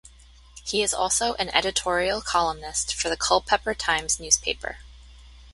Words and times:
He 0.65 0.81
is 0.81 0.95
also 0.95 1.35
an 1.35 1.49
editorial 1.49 2.23
columnist 2.23 2.95
for 2.95 3.07
the 3.07 3.15
Culpeper 3.15 3.75
Times 3.75 4.19
newspaper. 4.19 4.77